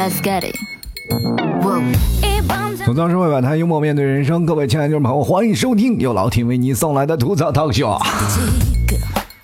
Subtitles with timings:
[0.00, 0.56] Let's get it。
[2.86, 4.46] 吐槽社会百态，幽默面对人生。
[4.46, 8.00] 各位亲爱的听众朋友，欢迎收听由老 T 为你送来的吐槽 talk show。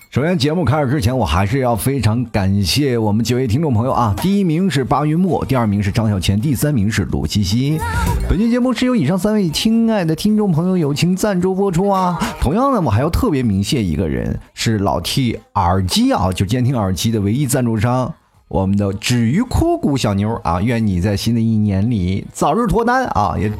[0.09, 4.15] 首先，节目开始之前，我还是要非常感谢我们几位听众朋友啊！
[4.19, 7.79] 第一名是八云木，第二名是张小钱，第三名是鲁西西。
[8.27, 12.17] 本期节目是由以上三位亲爱的听众朋友友情赞助播出啊！
[12.41, 18.11] 同样呢，我还要特别鸣谢一个人，是老 T 耳机啊，就监听耳机的唯一赞助商，
[18.47, 20.61] 我们的止于枯骨小妞啊！
[20.61, 23.35] 愿你在新的一年里早日脱单啊！
[23.37, 23.51] 也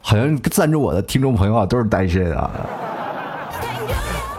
[0.00, 2.50] 好像赞助我的听众朋友啊，都是单身啊。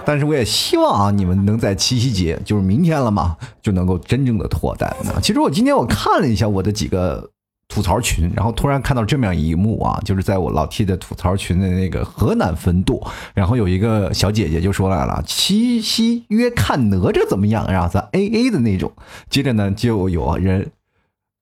[0.05, 5.19] 但是我也希望啊，你们能在七夕节，就是明天了嘛，就能够真正的脱单啊。
[5.21, 7.29] 其实我今天我看了一下我的几个
[7.71, 17.65] 吐槽群，然后突然看到这么样一幕啊，就是在我老 T 的吐槽群的那个河南分舵，然后有一个小姐姐就说来了，七夕约看哪吒怎么样？
[17.71, 18.91] 然后咱 A A 的那种。
[19.29, 20.69] 接着呢，就有人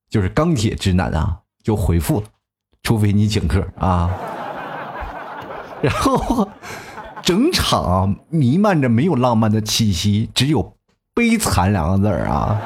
[0.10, 2.28] 就是钢铁直男啊，就回复了，
[2.84, 4.12] 除非你请客啊，
[5.82, 6.48] 然后。
[7.22, 10.74] 整场，弥漫着没有浪漫的气息，只有
[11.14, 12.60] 悲惨两个字儿啊！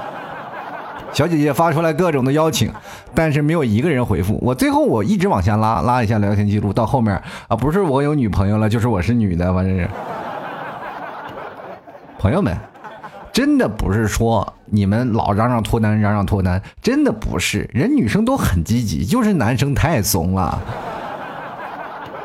[1.14, 2.73] 小姐姐发出来各种的邀请，
[3.14, 4.39] 但是没有一个人回复。
[4.42, 7.14] 我最后我一直往下拉，拉一下聊天记录，到后面
[7.47, 9.88] 啊，不是我有女朋友了，就是我是女的，反正是。
[12.17, 12.58] 朋友们，
[13.31, 20.59] 真的不是说你们老嚷嚷脱单，嚷嚷脱单，真的不是，人女生都很积极，就是男生太怂了。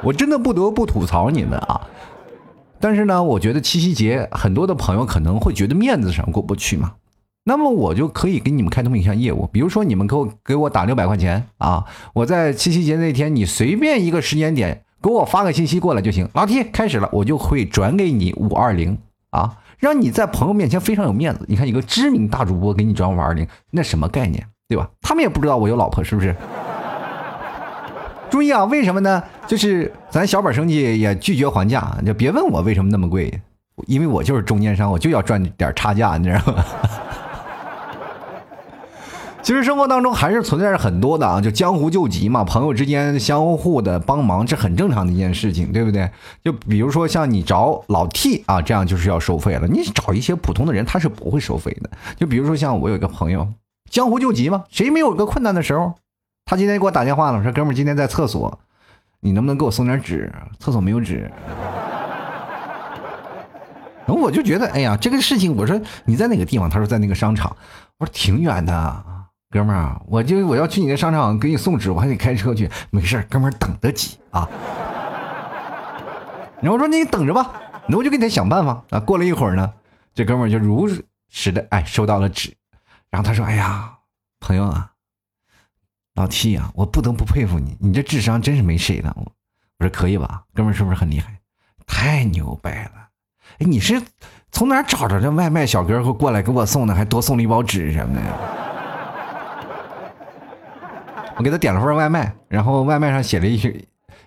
[0.02, 1.80] 我真的不得不吐槽你们啊！
[2.78, 6.92] 但是呢，我觉得七夕节很多的朋友可能会觉得面子上过不去嘛，
[7.48, 11.82] 那么我就可以给你们开通一项业务，比如说你们给我给我打六百块钱啊，
[12.12, 18.98] 我在七夕节那天你随便一个时间点给我发个信息过来就行，老 T 开始了，我就会转给你五二零
[19.30, 21.46] 啊，让你在朋友面前非常有面子。
[21.48, 24.90] 你看一个知名大主播给你转五二零，那什么概念，对吧？
[25.00, 26.36] 他们也不知道我有老婆，是不是？
[28.28, 29.22] 注意啊，为什么呢？
[29.46, 33.32] 就是咱小本生意也拒绝还价，就别问我为什么那么贵，
[33.86, 36.64] 因为我就是中间商，我就要赚点差价，你知道吗？
[39.48, 46.10] 其实生活当中还是存在着很多的啊，就江湖救急嘛，朋友之间相互的帮忙，这很正常的一件事情，对不对？
[46.44, 49.66] 就比如说像你找老 T 啊，这样就是要收费了。
[49.66, 51.88] 你找一些普通的人，他是不会收费的。
[52.18, 53.48] 就比如说像我有一个朋友，
[53.90, 55.94] 江湖救急嘛，谁没有个困难的时候？
[56.44, 58.58] 他今天给我打电话了，我说哥们儿今天在厕所，
[59.20, 60.30] 你能不能给我送点纸？
[60.60, 61.30] 厕所没有纸。
[64.04, 66.68] 然 后我就觉得，哎呀，这个事情，我说你在哪个地方？
[66.68, 67.56] 他说在那个商场。
[67.96, 69.04] 我说挺远的，
[69.50, 72.70] 哥们儿，我就我要去你那商场给你送纸，我还得开车去。
[72.90, 74.46] 没事哥们儿等得起啊。
[76.60, 77.52] 然后我说你等着吧，
[77.86, 79.00] 那我就给你想办法啊。
[79.00, 79.72] 过了一会儿呢，
[80.12, 80.88] 这哥们儿就如
[81.30, 82.54] 实的哎收到了纸，
[83.10, 83.90] 然后他说，哎呀，
[84.40, 84.92] 朋友啊。
[86.14, 89.14] 老 T 呀，我不得不佩服你，你这智商真是没谁了。
[89.16, 89.32] 我
[89.78, 91.38] 说可以吧，哥们儿是不是很厉害？
[91.86, 93.08] 太牛掰了！
[93.60, 94.02] 哎，你是
[94.50, 98.32] 从哪找着这外卖小哥会过来给我送的，还多送了一包纸什么的呀？
[101.38, 103.74] 我给他点了份外卖，然后外卖上写了一些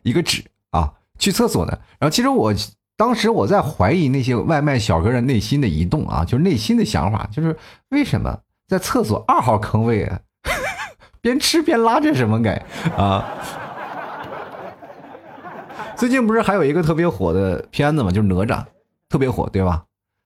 [0.01, 1.71] 一个纸啊，去厕所的。
[1.99, 2.53] 然后其实我
[2.95, 7.55] 当时我在怀疑那些外卖小哥的内心的移动啊，就是内心的想法，就是
[7.89, 10.19] 为什么在厕所二号坑位啊？
[11.21, 12.51] 边吃边拉，这什么梗
[12.97, 13.25] 啊？
[15.97, 18.09] 最近不是还有一个特别火的片子吗？
[18.09, 18.63] 就是哪吒，
[19.09, 19.83] 特别火，对吧？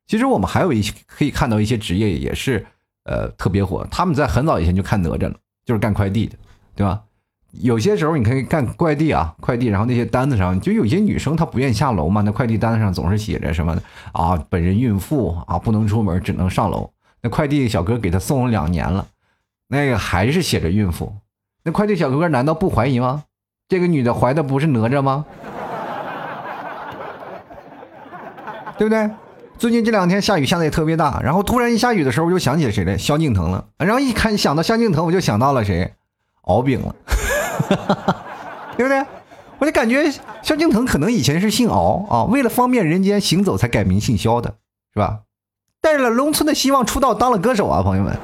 [0.07, 2.65] 其实我们还有一些可以看到一些职业也是
[3.05, 5.35] 呃特别火，他们在很早以前就看哪吒了，
[5.65, 6.37] 就是干快递的，
[6.75, 7.01] 对吧？
[7.61, 13.73] 有些时候你可以干快递啊，快递，然后那些单子上就有些女生她不愿意下楼嘛，那快递单子上总是写着什么
[14.11, 16.91] 啊，本人孕妇啊，不能出门，只能上楼。
[17.21, 19.07] 那快递小哥给她送了两年了。
[19.69, 21.13] 那个还是写着孕妇，
[21.63, 23.23] 那快递小哥哥难道不怀疑吗？
[23.69, 25.25] 这个女的怀的不是哪吒吗？
[28.77, 29.09] 对不对？
[29.57, 32.97] 最近这两天下雨下的也特别大，然后突然一下雨的时候，我就想起谁来？
[32.97, 33.67] 萧敬腾了。
[33.77, 35.93] 然后一看想到萧敬腾，我就想到了谁？
[36.45, 36.95] 敖丙了，
[38.77, 39.05] 对不对？
[39.57, 40.11] 我就感觉
[40.41, 44.53] 萧敬腾可能以前是姓敖啊，为了方便人间行走才改名姓萧的，
[44.93, 45.19] 是吧？
[45.81, 48.17] 带着了农村的希望出道当了歌手啊，朋友们。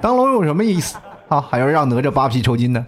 [0.00, 0.96] 当龙有什么意思
[1.28, 1.40] 啊？
[1.40, 2.84] 还要让哪吒扒皮抽筋呢？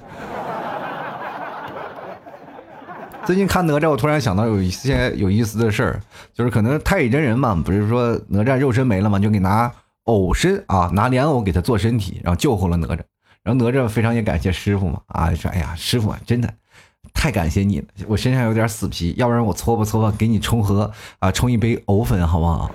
[3.25, 6.01] 最近看哪吒，我突然想到有一些有意思的事儿，
[6.35, 9.71] 就是可能太乙真人嘛，不是说哪吒肉身没了嘛，就给拿
[10.07, 12.99] 偶身啊，拿莲藕给他做身体，然后救活了哪吒。
[13.45, 16.53] 然后哪吒非常也感谢师傅嘛，啊，说哎呀，师傅真的
[17.15, 22.69] 太感谢你了，我身上有点死皮，要不然我搓吧搓吧，给你冲喝啊，冲一杯藕粉好不好？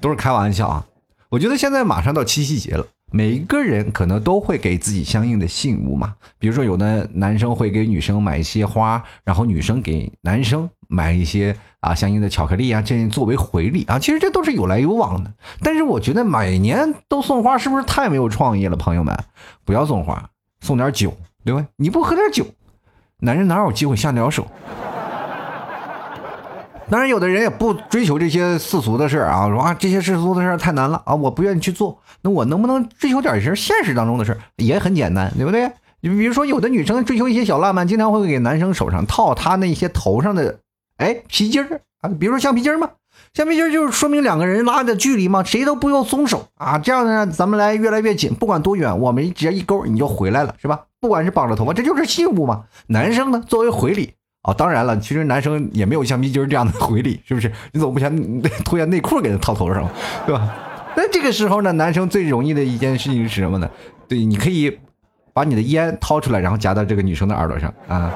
[0.00, 0.86] 都是开玩笑啊。
[1.28, 6.14] 我觉得现在马上到七夕节了，每一个人可能都会给自己相应的信物嘛。
[6.38, 13.98] 比如说，有的男生会给女生买一些花，然后女生给男生买一些啊相应的巧克力啊，这作为回礼啊。
[13.98, 15.30] 其实这都是有来有往的。
[15.62, 18.76] 但是我觉得每年都送花是不是太没有创意了？
[18.76, 19.14] 朋友们，
[19.64, 20.30] 不要送花，
[20.60, 21.12] 送点酒，
[21.44, 21.66] 对吧？
[21.76, 22.46] 你不喝点酒，
[23.18, 24.46] 男人哪有机会下得了手？
[26.88, 31.98] 当然，有的人也不追求这些世俗的事儿啊，说啊这些世俗的事儿太难了啊，我不愿意去做。
[32.20, 34.38] 那我能不能追求点些现实当中的事儿？
[34.56, 35.70] 也很简单，对不对？
[36.00, 40.58] 你比如说，有的女生追求一些小浪漫，经常会给男生手上套他那些头上的
[41.02, 42.90] 哎皮筋儿啊，比如说橡皮筋嘛，
[43.34, 50.80] 橡皮筋就是说明两个人拉的距离嘛，谁都不用松手啊，这样呢，咱们来越来越紧，不管多远，我们只要一勾你就回来了，是吧？
[51.00, 52.64] 不管是绑着头发，这就是信物嘛。
[52.86, 54.14] 男生呢，作为回礼。
[54.44, 57.50] 哦，当然了，其实男生也没有橡皮筋这样的回礼，是不是？
[57.72, 58.12] 你总不想
[58.64, 59.88] 脱下内裤给他套头上，
[60.26, 60.52] 对吧？
[60.96, 63.70] 那这个时候呢，男生最容易的一件事情是什么呢？
[64.08, 64.78] 对，你可以
[65.32, 68.12] 把你的烟掏出来，然后夹到这个女生的耳朵上啊。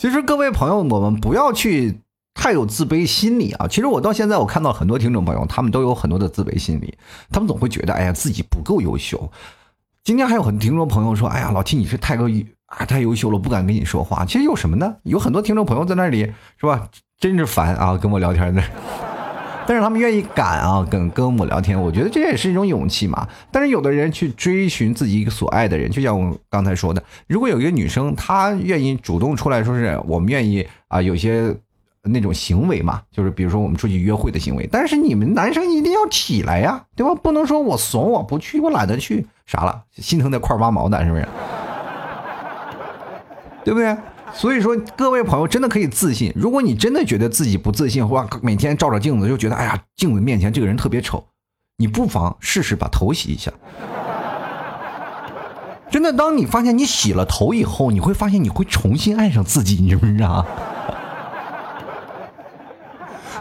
[0.00, 2.00] 其实各位朋友，我们不要去
[2.32, 3.68] 太有自卑心理啊。
[3.68, 6.96] 其实我到现在，我看到很多听众朋友，他们都有很多的自卑心理，
[7.30, 9.30] 他们总会觉得，哎呀，自己不够优秀。
[10.02, 12.24] 今天还有很多听众朋友说：“哎呀，老七你是太个
[12.64, 14.96] 啊，太优秀了，不敢跟你说话。”其实有什么呢？
[15.02, 16.88] 有很多听众朋友在那里是吧？
[17.18, 19.09] 真是烦啊，跟我聊天那。
[19.70, 23.24] 但是他们愿意敢啊，跟跟我聊天，我觉得这也是一种勇气嘛。
[23.52, 31.54] 但是有的人去追寻自己所爱的人，就像我刚才说的，如果有一个女生她愿意主动出来说是我们愿意啊，有些。
[32.02, 37.14] 那种行为嘛，就是比如说我们出去约会的行为，但是你们男生一定要起来呀，对吧？
[37.14, 39.82] 不能说我怂，我不去，我懒得去，啥了？
[39.96, 41.28] 心疼那块八毛的，是不是？
[43.62, 43.94] 对不对？
[44.32, 46.32] 所以说，各位朋友真的可以自信。
[46.34, 51.26] 如果你真的觉得自己不自信，或每天照着镜子就觉得，哎呀，镜子面前这个人特别丑，
[51.76, 53.52] 你不妨试试把头洗一下。
[55.90, 60.46] 真的，当你发现你洗了头以后，你会发现你会重新爱上自己，你知不知道？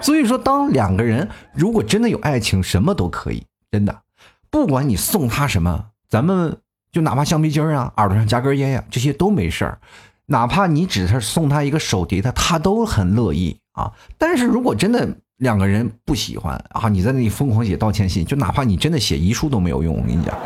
[0.02, 4.02] 所以说，当两个人如果真的有爱情，什么都可以，真的，
[4.50, 6.58] 不管你送他什么，咱们
[6.92, 9.80] 就哪怕橡皮筋啊、耳朵上夹根烟呀，这些都没事儿。
[10.30, 13.92] 哪怕你只是送他一个手碟，他他都很乐意啊。
[14.18, 20.38] 但是如果真的两个人不喜欢啊，你在那里疯狂写道歉信，就哪怕你真的写遗书都没有用，我跟你讲。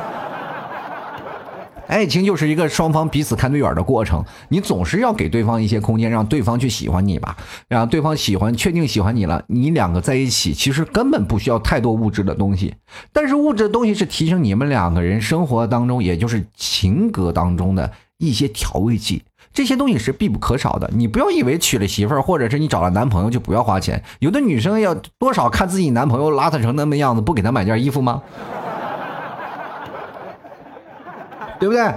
[1.85, 7.35] 爱情就是一个双方彼此看对眼的过程，你总是要给对方一些空间，让对方去喜欢你吧，
[7.67, 12.73] 让对方喜欢，确定喜欢你了，你两个在一起，其实根本不需要太多物质的东西，
[13.11, 17.91] 但是物质的东西是提升你们两个人生活当中，也就是情格当中的
[18.27, 19.23] 一些调味剂，
[19.53, 20.89] 这些东西是必不可少的。
[20.93, 28.21] 你不要以为娶了媳妇儿，或者是你找了男朋友就不要花钱，有的女生要多少看自己男朋友邋遢成那么样子，不给他买件衣服吗？
[31.59, 31.93] 对不对？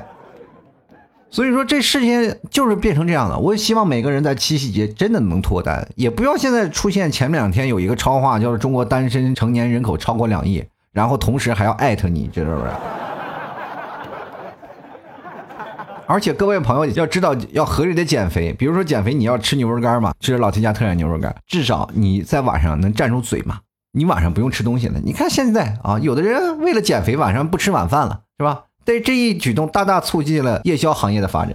[1.28, 3.36] 所以说这事情就是变成这样的。
[3.36, 10.64] 我也希望每个人在七夕节真的能脱单，也不要现在出现前面两天有一个超话，叫做“中国单身成年人口超过两亿”，
[10.94, 12.80] 然后同时还要艾特你，知道不知道？
[16.06, 23.58] 而且各位朋友要知道，要合理的减肥，比如说减肥你要吃牛肉干嘛，吃老 T 家特产牛肉干，至少你在晚上能站住嘴嘛，
[23.92, 25.00] 你晚上不用吃东西了。
[25.02, 28.62] 你看现在啊，有的人为了减肥晚上不吃晚饭了，是吧？
[28.84, 31.52] 但这一举动，大大促进了夜宵行业的发展。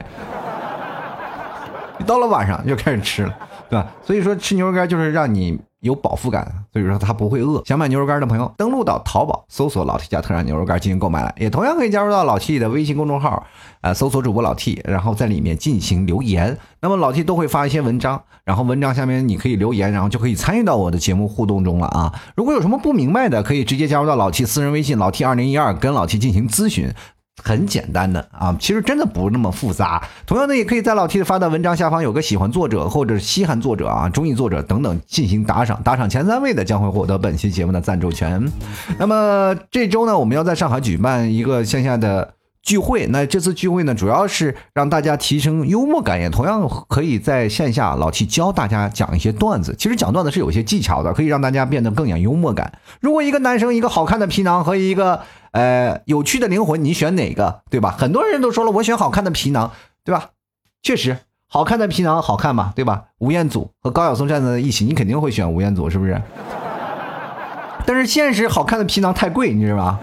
[2.06, 3.34] 到了晚上就开始吃了，
[3.70, 3.90] 对吧？
[4.04, 7.62] 所以说吃牛肉干就是让你有饱腹感，所以说他不会饿。
[7.66, 13.46] 想买牛肉干的朋友，登录到淘宝搜索“老 T 家特产牛肉干”进行购买了，也同样可以加入到老 T 的微信公众号，
[13.82, 16.58] 呃，搜索主播老 T，然后在里面进行留言。
[16.80, 22.14] 那么老 T 都会发一些文章，然后文章下面你可以留言，然后就可以参与到我的节目互动中了啊。
[22.36, 26.94] 如果有什么不明白的，可以直接加入到老 T 私人微信老 T 二零一二，跟老 T 进行咨询。
[27.44, 30.02] 很简单的啊，其实真的不那么复杂。
[30.26, 38.52] 同样呢，也可以在老 T 发的文章下方有个喜欢作者或者稀罕作者啊、中意作者等等进行打赏，打赏前三位的将会获得本期节目的赞助权。
[38.98, 42.34] 那么这周呢，我们要在上海举办一个线下的
[42.64, 43.06] 聚会。
[43.08, 49.76] 那这次聚会呢，主要是让大家提升幽默感，也同样可以在线下老 T 教大家讲一些段子。
[49.78, 52.72] 其实讲段子是有些技巧的，可以让大家变得更有幽默感。
[53.00, 55.22] 如果一个男生一个好看的皮囊和一个。
[55.52, 57.64] 呃，有趣的灵魂，你选哪个？
[57.70, 57.94] 对吧？
[58.00, 59.70] 很多人都说了，我选好看的皮囊，
[60.06, 60.30] 对吧？
[60.82, 63.04] 确实，好看的皮囊好看嘛，对吧？
[63.18, 66.22] 吴彦祖和高晓松站在一起，你肯定会选吴彦祖，是不是？
[67.86, 70.00] 但是现实，好看的皮囊太贵，你知道吧？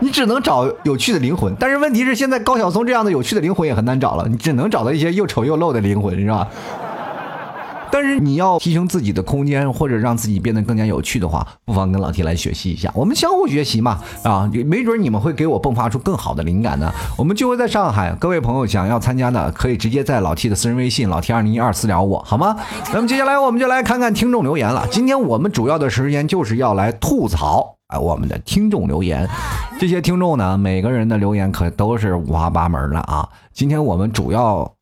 [0.00, 6.48] 你只能找有趣的灵魂，但是问题是，现在高晓松这样的有趣的灵魂也很难找了，你只能找到一些又丑又露的灵魂，是吧？
[7.92, 16.90] 但是你要提升自己的空间，或者让自己变得更加有趣的话，不妨跟老 T 来学习一下，我们相互学习嘛，啊，没准你们会给我迸发出更好的灵感呢。
[17.18, 22.56] 我们就会在上海，各位朋友想要参加的，可以直接在老 T 的私人微信老 T 二零一二私聊我，好吗？
[22.94, 24.86] 那么接下来我们就来看看听众留言了。
[24.90, 29.28] 今天我们主要的时间就是要来吐槽啊，我们的听众留言。
[29.78, 33.28] 这些听众呢，每个人的留言可都是五花八门的啊。
[33.52, 34.72] 今天我们主要。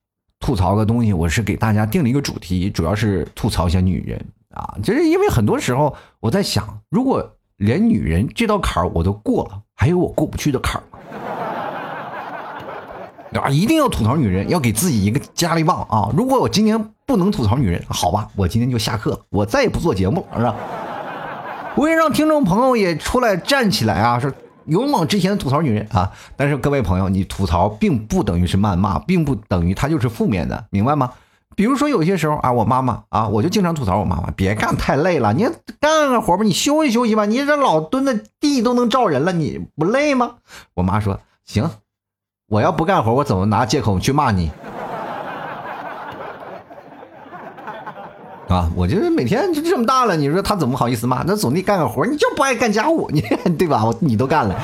[0.41, 4.25] 吐槽的东西，我是给大家定了一个主题，主要是吐槽一下女人
[4.55, 4.73] 啊。
[4.85, 10.99] 就是因为很多时候我在想，如果连女人这道坎儿我都过了，还有我过不去的坎儿吗？
[13.33, 13.49] 对吧？
[13.49, 16.09] 一定要吐槽女人，要给自己一个加力棒啊！
[16.17, 20.55] 如果我今天不能吐槽女人，好吧，我今天就下课了，我再也不做节目了，是吧？
[21.79, 24.19] 我也让听众朋友也出来站起来啊！
[24.19, 24.31] 说。
[24.67, 26.13] 勇往直前的吐槽女人啊！
[26.37, 31.13] 但是各位朋友，你吐槽并不等于是谩骂，并不等于它就是负面的，明白吗？
[31.57, 35.45] 比如说有些时候啊，我妈妈啊，我就经常吐槽我妈妈，别干太累了，你
[35.81, 40.35] 干干活吧，你休息休息吧，你这老蹲在地都能照人了，你不累吗？
[40.75, 41.71] 我妈说行，
[42.51, 44.51] 我要不干活，我怎么拿借口去骂你？
[48.49, 51.23] 啊，我就是每天就这么大了，你说他怎么好意思骂？
[51.27, 53.21] 那总得干个活，你就不爱干家务，你
[53.59, 53.85] 对吧？
[54.01, 54.59] 你都干了，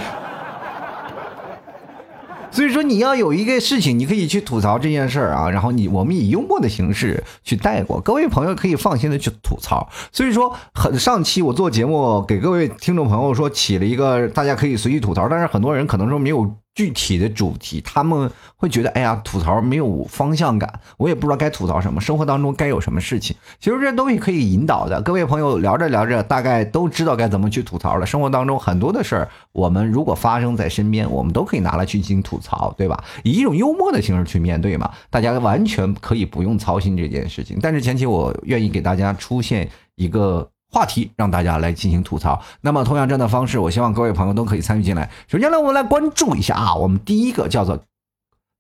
[2.51, 9.87] 所以说你要有一个事情，你可以去吐槽这件事儿啊，然后你我们以幽默的形式去带过，各位朋友可以放心的去吐槽。
[10.11, 16.51] 所以说，很上期我做节目给各位听众朋友说起了一个大家可以随意吐槽，但是很多人可能说没有。
[16.75, 23.37] 具体的主题，他们会觉得，哎呀，吐槽没有方向感，我也不知道该吐槽什么，生活当中该有什么事情。
[23.61, 28.05] 其实这东西可以引导的，各位朋友聊着聊着，大概都知道该怎么去吐槽了。
[28.05, 33.05] 生活当中很多的事儿，我们如果发生在身边，我们都可以拿来去进行吐槽，对吧？
[33.23, 37.59] 以一种幽默的形式去面对嘛，大家完全可以不用操心这件事情。
[37.63, 40.51] 但是前期我愿意给大家出现一个。
[40.75, 42.43] 话题让大家来进行吐槽。
[42.61, 45.09] 那么，同样这样的方式，我希望各位朋友都可以参与进来。
[45.29, 47.79] 首先呢，我们来关注一下啊，我们第一个叫做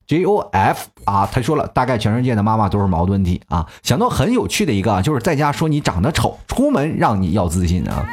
[0.07, 3.67] J O F 啊，他说了，大概全世界的妈妈都是矛盾体啊。
[3.83, 8.07] 想到很有趣的一个，就是在家说你长得丑，出门让你要自信啊。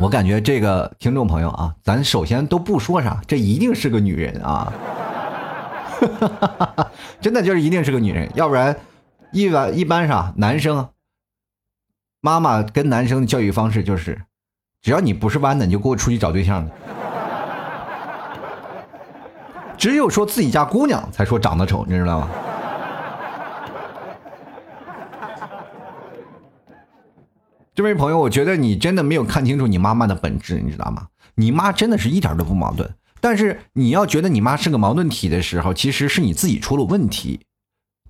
[0.00, 4.72] 我感觉这个听众朋友啊，咱首先都不说啥，这一定是个女人啊，
[7.20, 8.74] 真的就是一定是个女人，要不然
[9.32, 10.88] 一般一般上男生。
[12.24, 14.22] 妈妈跟男生的教育方式就是，
[14.80, 16.64] 只要你不是弯的，你就给我出去找对象。
[19.76, 22.28] 只有说自己家姑娘才说长得丑，你知道吗？
[27.74, 31.08] 这位朋友，我觉得你真的没有看清楚你妈妈的本质，你知道吗？
[31.34, 32.88] 你妈真的是一点都不矛盾，
[33.20, 37.40] 但是你要觉得你妈是个矛盾体的时候，其实是你自己出了问题。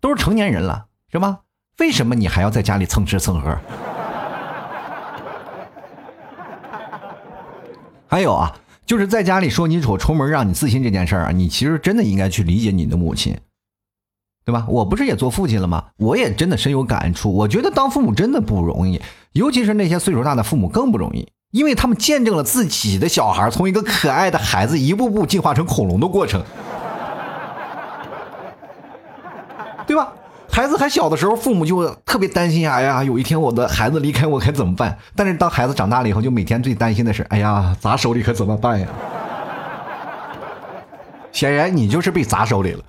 [0.03, 1.39] 都是成年人了，是吧？
[1.79, 3.59] 为什么你还要在家里蹭吃蹭喝？
[8.13, 8.55] 还有啊，
[8.85, 13.35] 就是在家里说你丑，出门让你自信这件事儿啊，你其实真的应该去理解你的母亲，
[14.45, 14.67] 对吧？
[14.69, 15.87] 我不是也做父亲了吗？
[15.97, 17.33] 我也真的深有感触。
[17.33, 19.01] 我觉得当父母真的不容易，
[19.33, 26.45] 尤其是那些岁数大的父母更不容易，因为他们见证了自己的小孩从一个可爱的孩子一步步进化成恐龙的过程，
[29.87, 30.13] 对吧？
[30.53, 34.99] 孩子还小的时候，父母就特别担心，哎呀，有一天我的孩子离开我该怎么办？
[35.17, 38.87] 但是当孩子长大了以后，就每天最担心的是，哎呀，砸手里可怎么办呀？
[41.33, 42.85] 显然你就是被砸手里了。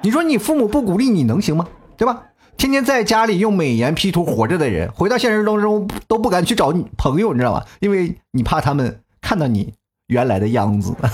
[0.00, 1.64] 你说你父母不鼓励你能行吗？
[1.96, 2.24] 对吧？
[2.56, 7.62] 天天在家里用美颜 P 图活着的人，回到现实当中都不敢去找你朋友，你知道吗？
[7.78, 9.72] 因为你怕他们看到你
[10.08, 10.92] 原来的样子。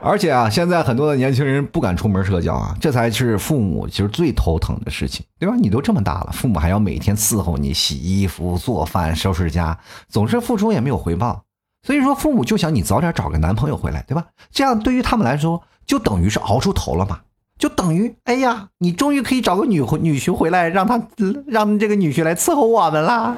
[0.00, 5.56] 而且啊，现在很多的年轻人不敢出门社交啊，这才是父母其实最头疼的事情，对吧？
[5.56, 9.76] 你都这么大了，父母还要每天伺候你、洗衣服、做饭、收拾家，
[10.08, 11.42] 总是付出也没有回报，
[11.82, 14.26] 所以说父母就想你早点找个男朋友回来，对吧？
[14.52, 17.18] 这样对于他们来说，就等于是熬出头了嘛，
[17.58, 21.02] 就等于哎呀，你终于可以找个女女婿回来，让他
[21.46, 23.36] 让这个女婿来伺候我们啦。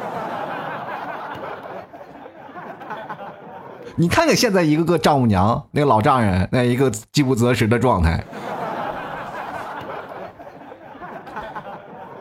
[4.00, 8.24] 你看看现在一个个丈母娘，那个老丈人，那一个饥不择食的状态。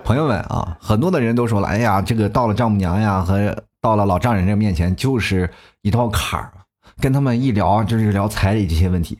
[0.03, 5.50] 朋友们啊，很多的人都说了，哎呀，这个到了丈母娘呀和到了老丈人这面前就是
[5.81, 6.51] 一道坎儿，
[7.00, 9.19] 跟他们一聊就是聊彩礼这些问题。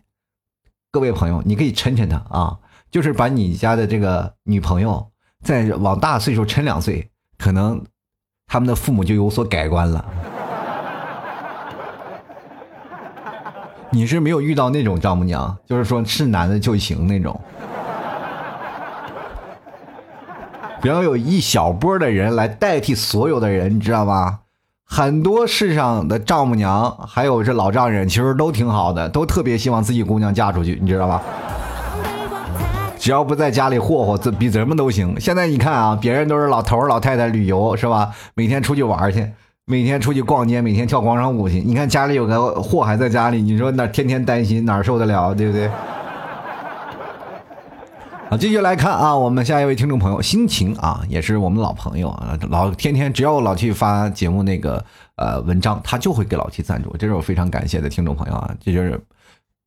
[0.92, 2.58] 各位朋友，你可以抻抻他啊，
[2.92, 5.10] 就是把你家的这个女朋友
[5.46, 7.82] 再往大岁数抻两岁，可能
[8.48, 10.04] 他们的父母就有所改观了。
[13.92, 17.40] 你是没有遇到那种丈母娘，就是说是男的就行那种。
[20.82, 24.40] 不要有一小波的人来代替所有的人，你知道吗？
[24.86, 31.22] 很多世上的丈母娘，还有这老丈人，其实都挺好的，都特别希望自己姑娘嫁出去，你知道吧？
[32.98, 35.20] 只要不在家里霍霍，这比什么都行。
[35.20, 38.12] 现在你看啊，别人都是老头老太太旅游是吧？
[38.34, 39.32] 每天出去玩去，
[39.72, 41.60] 每天出去逛街，每天跳广场舞去。
[41.62, 45.70] 你看家里有个祸还在家里，你说那天天担心哪受得了，对不对？
[48.32, 54.84] 好，继续来看啊，我们下一位听众朋友心情啊，也是我们老朋友啊，老天天只要老去发节目那个
[55.18, 59.00] 呃文章，他就会给老七赞助，这是我非常感谢的听众朋友啊，这就是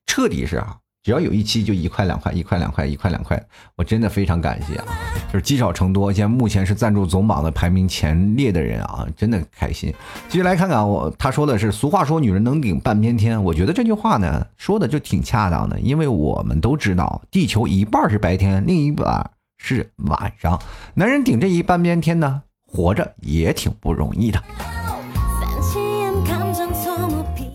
[0.07, 0.79] 彻底是啊。
[1.03, 3.43] 只要有一期就一块两块一块两块一块两块，
[3.75, 4.87] 我真的非常感谢啊！
[5.33, 9.93] 就是积少成多，现在目前是赞助总榜的排名前列的人啊，真的开心。
[10.29, 19.29] 继续来看看我，他说的是俗话说女人能顶半边天，我觉得这句话呢说的就挺恰当的，因为我们都知道地球一半是白天，另一半
[19.59, 20.63] 是晚上，
[20.95, 24.41] 男人顶这一半边天呢，活着也挺不容易的。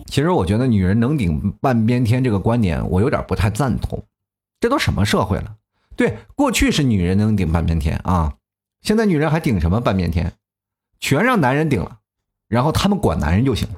[0.08, 4.02] 其实我觉得女人能顶半边天这个观点，我有点不太赞同。
[4.58, 5.54] 这都什么社会了？
[5.94, 8.32] 对，过去是女人能顶半边天啊，
[8.80, 10.32] 现在女人还顶什么半边天？
[10.98, 11.98] 全让男人顶了，
[12.48, 13.74] 然后他们管男人就行了，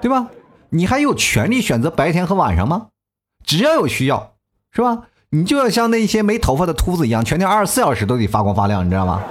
[0.00, 0.30] 对吧？
[0.70, 2.88] 你还有权利选择白天和晚上吗？
[3.44, 4.32] 只要有需要，
[4.72, 5.04] 是吧？
[5.28, 9.22] 你就要像那些没头发的秃子一样，全天二十四小时都得发光发亮，你知道吗？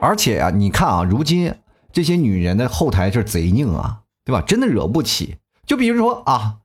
[0.00, 1.54] 而且啊，你看啊，如今
[1.92, 4.40] 这些女人的后台是贼硬啊，对吧？
[4.46, 5.38] 真的惹不起。
[5.66, 6.58] 就比如说啊，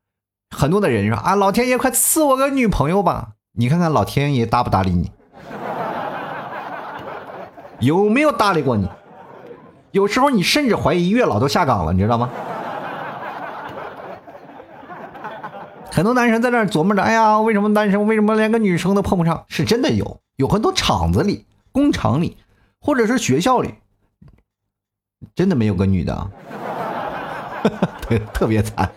[0.56, 3.30] 很多的人说啊，老天爷快赐我个女朋友吧！
[3.54, 5.12] 你看看老天爷搭不搭理你？
[7.82, 8.88] 有没有搭理过你？
[9.92, 12.30] 有时候你甚至怀疑月老都下岗了，你知道吗？
[15.92, 18.06] 很多男生在那琢磨着，哎呀，为什么单身？
[18.08, 19.44] 为什么连个女生都碰不上？
[19.48, 22.38] 是真的有，有很多厂子里、工厂里。
[22.86, 23.74] 或者是学校里，
[25.34, 26.30] 真的没有个女的，
[28.04, 28.92] 特特别惨，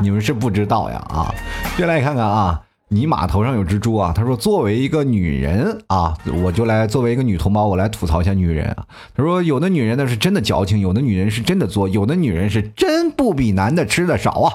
[0.00, 1.34] 你们是不知道呀啊！
[1.76, 4.12] 先来看看啊，你马头上有只猪啊。
[4.14, 8.86] 他说，作为一个女人啊，我就来作为一个女同胞，我来吐槽一下女人啊。
[9.16, 14.52] 他说，有的女人呢是真的矫情，有的女人是真的作，有的女人是真不比男的吃的少啊。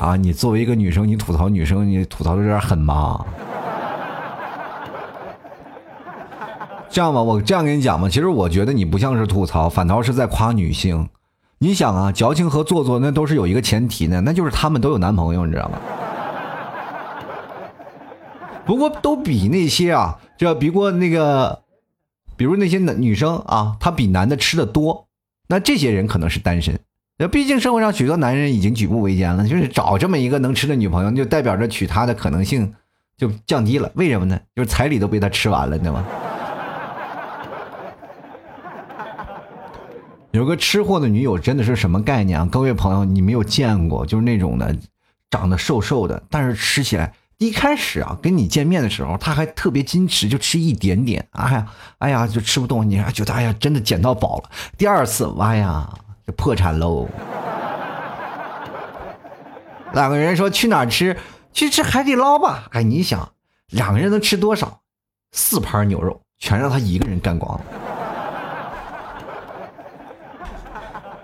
[0.00, 3.22] 啊，你作为一个女生，你吐槽女生，你吐槽的有点狠吧？
[6.98, 11.08] 这样吧，我这样跟你讲吧，其实我觉得你不像是吐槽，反倒是在夸女性。
[11.60, 15.78] 你想啊，矫情和做作那都是有一个前提的，那就是他们都有男朋友，你知道吗？
[18.66, 21.60] 不过都比那些啊，这比过那个，
[22.36, 25.06] 比如那些男女生啊，她比男的吃的多，
[25.46, 26.80] 那这些人可能是单身。
[27.18, 32.74] 那毕竟社会上许多男人已经举步维艰了，就是找这么一个能吃的女朋友，就代表着娶她的可能性
[33.16, 33.88] 就降低了。
[33.94, 34.40] 为什么呢？
[34.56, 36.04] 就是彩礼都被他吃完了，对吗？
[40.38, 42.48] 有个吃货的女友真的是什么概念啊？
[42.48, 44.72] 各位朋友，你没有见过，就是那种的，
[45.28, 51.66] 长得瘦瘦的，但是吃起来一开始啊，跟你见面的时候，他还特别矜持，就吃一点点，哎呀，
[51.98, 54.50] 哎呀，就吃不动，你还觉得哎呀，真的捡到宝了。
[54.76, 55.92] 第二次，哎呀，
[56.24, 57.08] 就破产喽。
[59.92, 61.16] 两个人说去哪儿吃？
[61.52, 62.68] 去吃海底捞吧。
[62.70, 63.28] 哎，你想，
[63.70, 64.82] 两个人能吃多少？
[65.32, 67.64] 四盘牛肉全让他一个人干光了。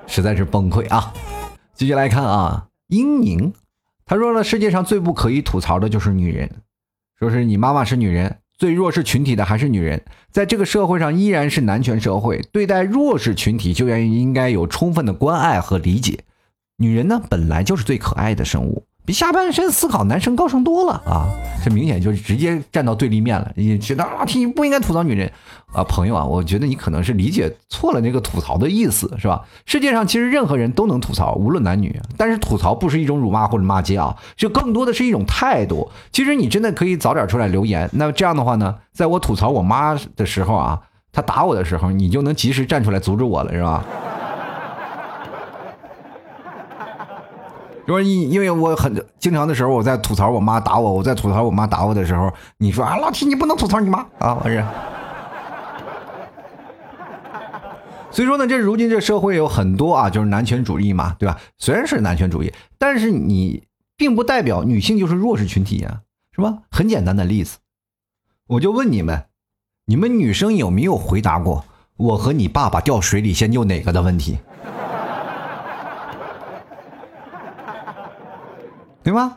[0.07, 1.13] 实在是崩溃啊！
[1.75, 3.53] 继续来看啊，英宁，
[4.07, 6.51] 他说了，世界上最不可以吐槽的就是女人，
[7.19, 16.21] 说是你妈妈是女人，最弱势群体的还是女人，在这个社会上依然是男权社会，对待弱势群体就应应该有充分的关爱和理解，
[16.77, 18.87] 女人呢本来就是最可爱的生物。
[19.07, 21.29] 比下半身思考男生高尚多了啊！
[21.63, 23.53] 这明显就是直接站到对立面了。
[23.55, 25.31] 你觉得啊，你不应该吐槽女人
[25.73, 29.43] 啊，朋友啊，我觉得你可能是理解错了那个吐槽的意思，是吧？
[29.67, 32.01] 世界上其实任何人都能吐槽，无论男女。
[32.17, 35.91] 但是吐槽不是一种辱骂或者骂街啊，就更多的是一种态度。
[36.11, 37.89] 其实你真的可以早点出来留言。
[37.93, 40.81] 那这样的话呢，在我吐槽我妈的时候啊，
[41.13, 43.85] 她打我的时候，你就能及时站出来阻止我了，是吧？
[47.87, 54.65] 说因因为我很经常的时候，我在吐槽我妈打我，我在吐槽我妈打我的时候，你说啊，老提你不能吐槽你妈啊，我是。
[58.11, 61.37] 所以说呢，这如今这社会有很多啊，就是男权主义嘛，对吧？
[61.59, 63.65] 虽然是男权主义，但是你
[63.97, 66.59] 并不代表女性就是弱势群体呀，是吧？
[66.71, 67.59] 很简单的例子，
[68.47, 69.25] 我就问你们，
[69.87, 71.65] 你们女生有没有回答过
[71.97, 74.39] 我和你爸爸掉水里先救哪个的问题，
[79.05, 79.37] 对吗？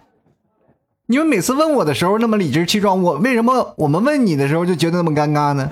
[1.07, 5.69] 你们每次问我的时候那么理直气壮，我为什么我们问你的时候就觉得那么尴尬呢？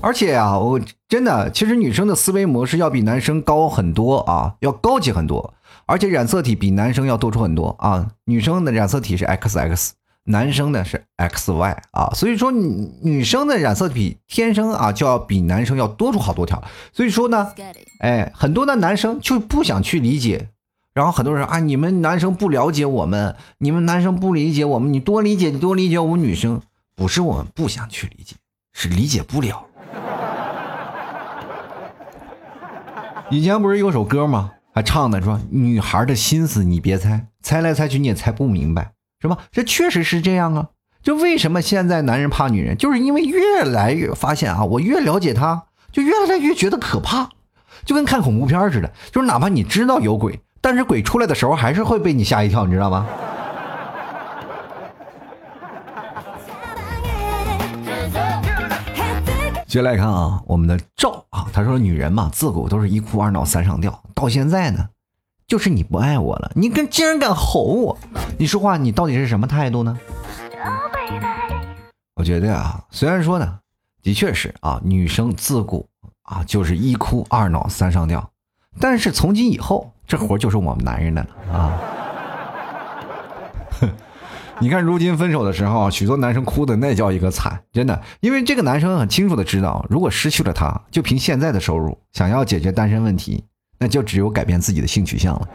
[0.00, 5.52] 而且啊，我真的，其实女生的思维模式要比男生高很多啊，要高级很多，
[5.84, 8.08] 而且染色体比男生要多出很多啊。
[8.24, 9.90] 女生的染色体是 XX，
[10.28, 16.62] 男生呢是 XY 啊，所以说女女生的染色体天生啊就要比男生要多出好多条。
[16.92, 17.52] 所以说呢，
[18.00, 20.50] 哎，很多的男生就不想去理解，
[20.94, 26.60] 然后很多人啊，你们男生不了解我们，你们男生不理解我们，你多理解，你多理解我们女生，
[26.94, 28.36] 不是我们不想去理解，
[28.72, 29.64] 是理解不了。
[33.30, 34.52] 以前不是有首歌吗？
[34.74, 39.38] 还唱的说女孩的心思你别猜，猜来猜去你也猜不明白，是吧？
[39.50, 40.68] 这确实是这样啊。
[41.02, 47.30] 就为什么现在男人怕女人，就是因为越来越发现啊，我越了解他，就越来越觉得可怕，
[47.84, 48.92] 就跟看恐怖片似的。
[49.10, 53.06] 就是哪怕你知道有鬼，但是鬼出来的时候还是会被你吓一跳，你知道吗？
[59.66, 64.88] 接下来看啊，我们的赵啊，他说女人嘛，自古都是一哭二闹三上吊，到现在呢，
[65.48, 67.98] 就是你不爱我了，你跟竟然敢吼我，
[68.36, 69.98] 你说话你到底是什么态度呢？
[72.16, 73.58] 我觉得啊，虽然说呢，
[74.02, 75.88] 的确是啊，女生自古
[76.24, 78.30] 啊就是一哭二闹三上吊，
[78.78, 81.80] 但是从今以后，这活就是我们男人的了啊。
[83.80, 83.88] 哼。
[84.60, 93.44] 你看，如今分手的时候，许多男生哭的那叫一个惨，真的，因为这个男生很清楚的知道，如果失去了他，就凭现在的收入，想要解决单身问题，
[93.78, 95.48] 那就只有改变自己的性取向了。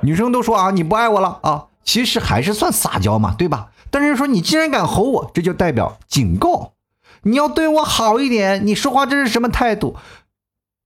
[0.00, 3.72] 女生都说啊，你不爱我了啊，其实还是算撒娇嘛，对吧？
[3.90, 6.74] 但是说你既然敢吼我，这就代表警告，
[7.22, 9.96] 你要对我好一点，你说话这是什么态度？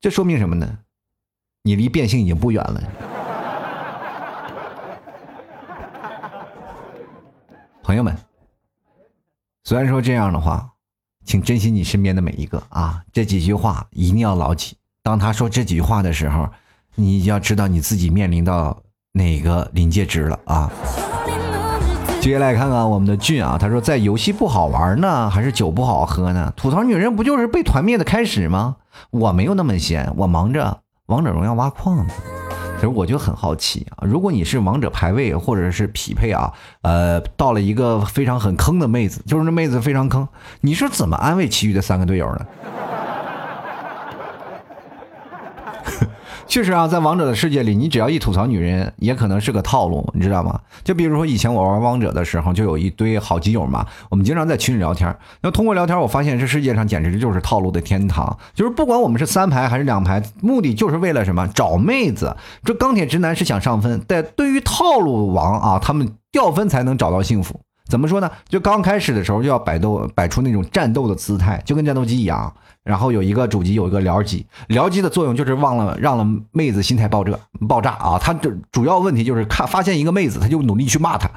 [0.00, 0.78] 这说明什么呢？
[1.62, 2.82] 你离变性已经不远了。
[7.82, 8.16] 朋友们，
[9.64, 10.71] 虽然说这样的话，
[11.24, 13.02] 请珍惜你身边的每一个啊！
[13.12, 14.76] 这几句话一定要牢记。
[15.02, 16.48] 当他说这几句话的时候，
[16.94, 18.76] 你要知道你自己面临到
[19.12, 20.70] 哪个临界值了啊！
[22.20, 26.52] 接下来看看我们的俊啊，他说在游戏不好玩呢，还是酒不好喝呢？
[26.56, 28.76] 吐槽女人不就是被团灭的开始吗？
[29.10, 32.14] 我没有那么闲，我忙着王者荣耀挖矿呢。
[32.82, 40.26] 其实我就很好奇啊，如果你是王者排位或者是匹配啊，呃，到了一个非常很坑的妹子，就是那妹子非常坑，
[40.62, 42.46] 你是怎么安慰其余的三个队友呢？
[46.52, 50.60] 确实啊，在王者的世界里，你只要一吐槽女人，也可能是个套路，你知道吗？
[50.84, 55.16] 就比如说以前我玩王者的时候，就有一堆好基友嘛，我们经常在群里聊天。
[55.40, 58.38] 那通过聊天，我发现这世界上简直就是套路的天堂。
[58.52, 61.48] 就是不管我们是三排还是两排，目的就是为了什么？
[61.54, 62.36] 找妹子。
[62.62, 67.62] 这钢铁直男是想上分，但对于套路王啊，他们掉分才能找到幸福。
[67.88, 68.30] 怎么说呢？
[68.48, 72.52] 就刚开始的时候就要摆斗，摆出那种战斗的姿态，就跟战斗机一样。
[72.82, 78.18] 然后有一个主机，有一个僚机，僚机的作用就是忘了让了妹子心态爆炸爆炸啊！
[78.18, 81.30] 他这主要问题就是看发现一个妹子，他就努力去骂她。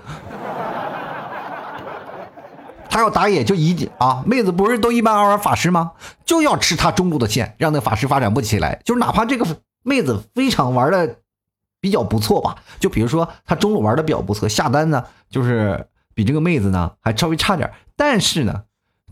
[2.89, 5.91] 他要打野就一啊，妹子不是都一般玩法师吗？
[6.25, 8.81] 就要吃他中路的线，让那法师发展不起来。
[8.85, 9.45] 就是哪怕这个
[9.83, 11.17] 妹子非常玩的
[11.79, 18.63] 比较不错吧，就比如说他中路玩的比较不错，下单呢就是比这个妹子呢还稍微差点，但是呢。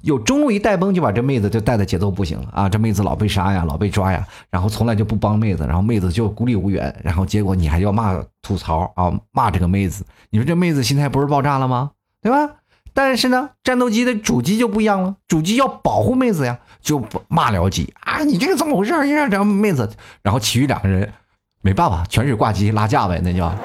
[0.02, 2.68] 有中路一带崩，就把这妹子就带的节奏不行了啊！
[2.68, 11.92] 这妹子老被杀呀，老被抓呀，然后从来就不帮妹子，然后妹子就孤立无援，然后结果你还要骂吐槽啊，骂这个妹子，你说这妹子心态不是爆炸了吗？
[12.22, 12.56] 对吧？
[12.94, 18.92] 但是呢，战斗机的主机就不一样了，主机要保护妹子呀，就骂僚机啊，你这个怎么回事？
[18.92, 19.90] 让这妹子，
[20.22, 21.10] 然后其余两个人
[21.62, 23.56] 没办法，全是挂机拉架呗，那叫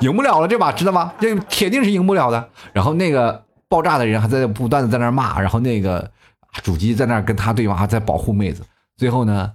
[0.00, 1.12] 赢不了了这把，知道吗？
[1.20, 2.48] 这铁定是赢不了的。
[2.72, 3.44] 然后那个。
[3.70, 6.10] 爆炸的人还在不断的在那骂，然后那个
[6.54, 8.64] 主机在那跟他对话，在保护妹子。
[8.96, 9.54] 最后呢，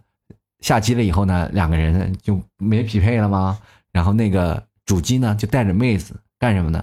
[0.62, 3.60] 下机了以后呢，两个人就没匹配了吗？
[3.91, 6.81] 然后那个主机呢就带着妹子干什么呢？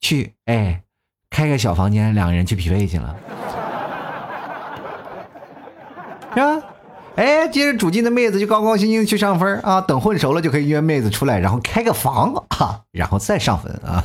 [0.00, 0.80] 去哎，
[1.30, 3.16] 开个小房间，两个人去匹配去了。
[6.32, 6.62] 是吧？
[7.18, 14.04] 哎，接着主机的妹子就高高兴兴去上分啊，等混熟了就可以约妹子出来，然后开个房啊，然后再上分啊。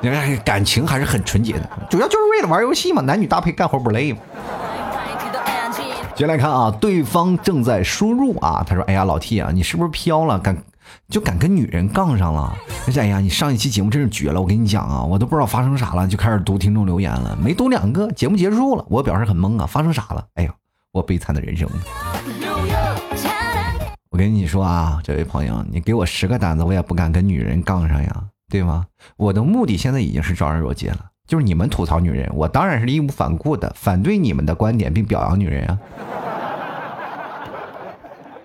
[0.00, 4.20] 你看，感情还是很纯洁的，主要就是为了玩游戏嘛，男女搭配干活不累嘛。
[6.14, 10.38] 接来看啊，对方正在输入啊，他说：“哎呀，老 T 啊，你是不是飘了？
[10.38, 10.56] 敢
[11.08, 12.56] 就敢跟女人杠上了。
[12.96, 14.40] 哎呀，你上一期节目真是绝了！
[14.40, 17.36] 我跟你讲啊，我都不知道发生啥了，就开始读听众留言了。
[17.42, 20.24] 没读两个，节目结束了，我表示很懵啊，发生啥了？
[20.34, 20.54] 哎呀，
[20.98, 21.68] 我悲惨的人生。
[24.10, 28.86] 我跟你说啊，这位朋友，你给我十个胆子，我也不敢跟女人杠上呀，对吗？
[29.16, 35.78] 我的目的现在已经是昭然若揭了，就是你们吐槽女人，我当然是义无反顾的反对你们的观点，并表扬女人啊。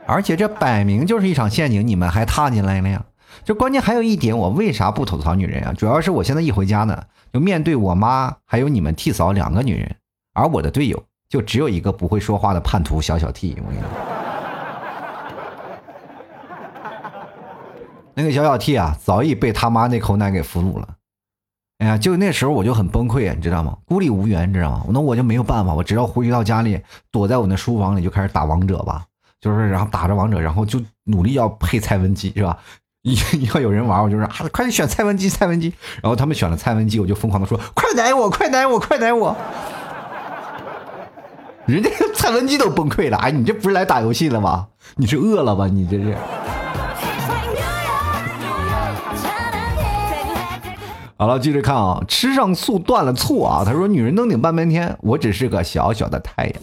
[0.06, 3.04] 而且这摆明就是一场陷阱，你们还踏进来了呀？
[3.44, 5.74] 就关键还有一点，我为啥不吐槽女人啊？
[5.74, 9.96] 主要是我现在一回家呢，就面对我妈还有你们替嫂两个女人，
[10.34, 11.02] 而我的队友
[11.34, 13.58] 就只有一个不会说话的叛徒小小 T。
[13.66, 13.90] 我跟你说，
[18.14, 20.88] 那个小小 T 啊，早已被他妈那口奶给俘虏了。
[21.80, 23.76] 哎呀，就那时候我就很崩溃啊，你知道吗？
[23.84, 24.86] 孤立无援，你知道吗？
[24.90, 26.80] 那我就没有办法，我只要回到家里，
[27.12, 29.04] 躲在我那书房里就开始打王者吧。
[29.42, 32.56] 就是，然后打着王者，然后就努力要配蔡文姬，是吧？
[33.02, 33.18] 一
[33.56, 35.74] 要有人玩，我就是啊，快点选蔡文姬，蔡文姬。
[36.00, 39.36] 然后他们选了蔡文姬，我就疯狂的说，快奶我，快奶我，快奶我。
[41.66, 44.68] 人家 蔡文姬都崩溃了，哎，你这不是来打游戏了吗？
[44.96, 45.68] 你是饿了吧？
[45.68, 46.16] 你这是。
[51.16, 53.64] 好了，接着看啊，吃上醋断了醋啊。
[53.66, 56.54] 他说，女人能顶半边天，我只是个小小的太阳。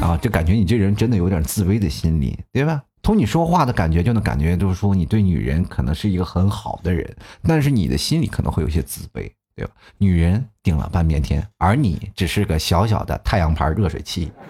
[0.00, 2.82] 啊，就感觉你这人真的有点自卑的心理，对吧？
[3.02, 9.72] 从你说话的感觉就能感觉，就是说你对女人可能是一个很好的人，但是你的心里可能会有些自卑，对吧？
[9.98, 14.32] 女人顶了半边天，而你只是个小小的太阳牌热水器。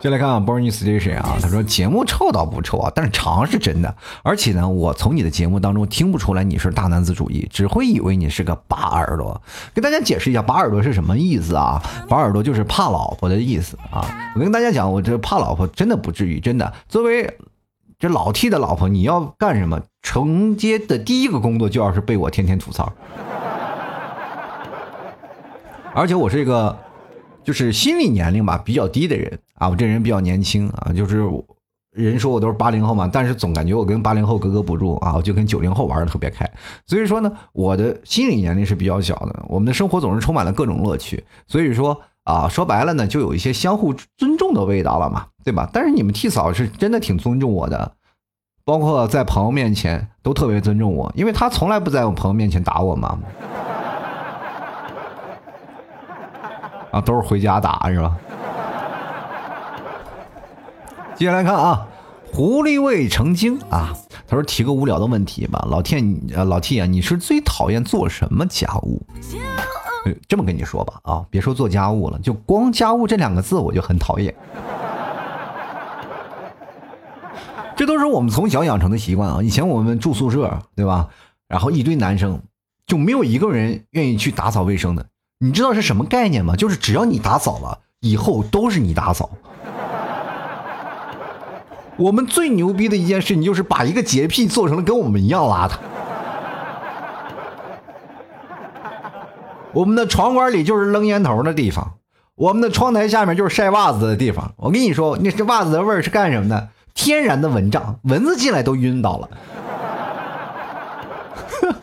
[0.00, 3.94] 先来看看 Born Station 啊，他说节目臭倒不臭啊，但是长是真的。
[4.22, 9.42] 而且呢，我从你的节目当中听不出来你是大男子主义，只会以为你是个拔耳朵。
[9.74, 11.82] 给大家解释一下，拔耳朵是什么意思啊？
[12.08, 14.32] 拔耳朵就是怕老婆的意思啊。
[14.34, 16.72] 我跟大家讲，我这怕老婆真的不至于，真的。
[16.88, 17.38] 作为
[18.00, 19.80] 这老 T 的老婆，你要干什么？
[20.02, 22.92] 承接的第一个工作就要是被我天天吐槽。
[25.94, 26.76] 而且我是一个。
[27.42, 31.24] 就是心理年龄吧比较低的人啊，我这人比较年轻啊，就是
[31.90, 36.48] 人说我都是八零后嘛，但是总感觉我跟八零后格格不入啊，我就跟九零后玩的特别开，
[36.86, 45.68] 所以说呢，我的心理年龄是比较小的，我们的生活总是充满了各种乐趣，所以说啊，说白了呢，就有一些相互尊重的味道了嘛，对吧？
[45.72, 47.92] 但是你们替嫂是真的挺尊重我的，
[48.64, 53.18] 包括在朋友面前都特别尊重我，因为他从来不在我朋友面前打我嘛。
[56.92, 58.16] 啊，都是回家打是吧？
[61.14, 61.86] 接下来看啊，
[62.32, 63.94] 狐狸未成精啊，
[64.26, 69.06] 他说提个无聊的问题吧，老天，呃，老 T 啊，你是最讨厌做什么家务？
[70.26, 74.34] 这么跟你说吧，啊，别说做家务了，就光家务这两个字我就很讨厌。
[77.80, 79.40] 这都是我们从小养成的习惯啊。
[79.42, 81.08] 以前我们住宿舍，对吧？
[81.48, 82.42] 然后一堆男生，
[82.86, 85.06] 就没有一个人愿意去打扫卫生的。
[85.38, 86.54] 你知道是什么概念吗？
[86.56, 89.30] 就是只要你打扫了，以后都是你打扫。
[91.96, 95.72] 我们最牛逼的一件事情就是把一个洁癖做成了跟我们一样邋遢。
[99.72, 101.92] 我们的床管里就是扔烟头的地方，
[102.34, 104.52] 我们的窗台下面就是晒袜子的地方。
[104.58, 106.68] 我跟你说，那这袜子的味儿是干什么的？
[107.00, 109.30] 天然的蚊帐，蚊子进来都晕倒了。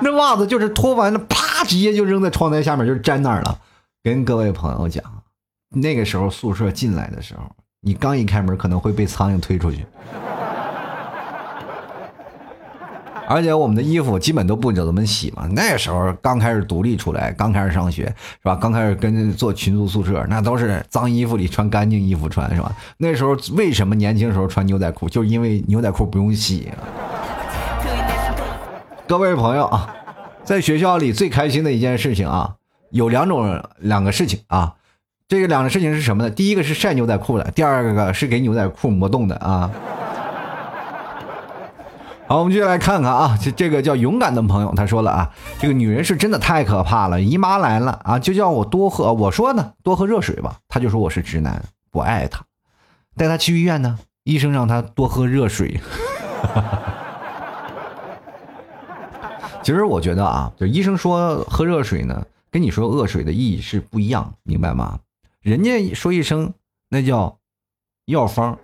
[0.00, 3.58] 那袜子就是脱完了，啪，直接就扔在窗台下面，就粘那儿了。
[4.02, 5.04] 跟各位朋友讲，
[5.68, 7.42] 那个时候宿舍进来的时候，
[7.82, 9.84] 你刚一开门，可能会被苍蝇推出去。
[13.30, 15.48] 而且我们的衣服基本都不怎么洗嘛。
[15.52, 18.56] 那时候刚开始独立出来，刚开始上学，是吧？
[18.56, 22.74] 刚开始跟做群租宿舍，那都是脏衣服里穿干净衣服穿，是吧？
[22.98, 26.68] 那时候为什么年轻时候穿牛仔裤，就是因为牛仔裤不用洗。
[29.06, 29.94] 各位朋友啊，
[30.42, 32.56] 在学校里最开心的一件事情啊，
[32.90, 34.74] 有两种两个事情啊，
[35.28, 36.30] 这个两个事情是什么呢？
[36.30, 39.70] 第一个是晒牛仔裤的，第二个是给牛仔裤磨洞的啊。
[42.30, 52.44] 好，我们接下来看看啊，这这个叫勇敢的朋友他说了啊，这个女人是真的太可怕了，姨妈来了啊，就叫我多喝，我说呢多喝热水吧，他就说我是直男，不爱他，
[53.16, 55.80] 带他去医院呢，医生让他多喝热水。
[59.64, 65.00] 其实我觉得啊，就医生说喝热水呢，跟你说恶水的意义是不一样，明白吗？
[65.42, 66.54] 人家说一声
[66.90, 67.38] 那叫
[68.04, 68.56] 药方，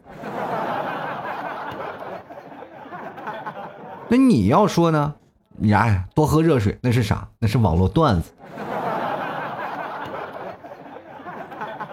[4.08, 5.14] 那你要说呢？
[5.58, 7.28] 你哎，多喝热水那是啥？
[7.38, 8.30] 那是网络段子。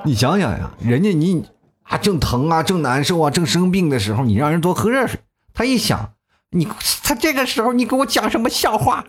[0.04, 1.45] 你想想呀，人家你
[1.84, 5.19] 啊，正疼啊，正难受啊，正生病的时候，你让人多喝热水，
[5.54, 6.12] 他一想，
[6.49, 6.67] 你
[7.04, 9.04] 他这个时候你给我讲什么笑话？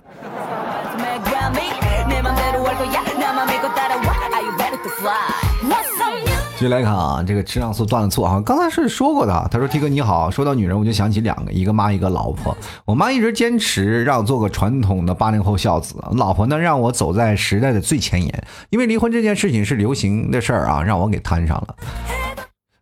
[6.64, 9.48] 续来看啊，这个吃上醋断了醋啊，刚才是说过的。
[9.50, 12.56] 他说：“T 哥你好，说到女人，我就想起两个，一个妈，一个老婆。
[12.86, 18.44] 我妈一直坚持让做个传统的八零后孝子，老婆呢让我走在时代的最前沿。
[18.70, 21.76] 因为离婚这件事情是流行的事儿啊，让我给摊上了。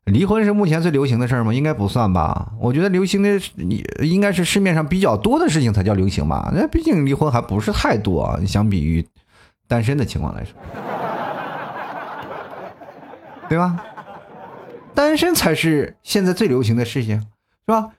[0.04, 1.52] 离婚是目前最流行的事儿吗？
[1.52, 2.52] 应该不算吧。
[2.60, 6.52] 我觉得流行的你应该是市面上比较多的事情才叫流行吧。
[6.54, 9.04] 那毕竟离婚还不是太多，相比于
[9.66, 10.54] 单身的情况来说。”
[13.52, 13.84] 对吧？
[14.94, 17.26] 单身才是现在最流行的事情，是
[17.66, 17.90] 吧？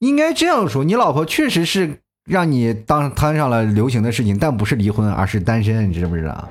[0.00, 6.46] 应该这样说，你老婆确实是让你当摊上了流行的事情，但不是离婚，而是单身，你知不知道？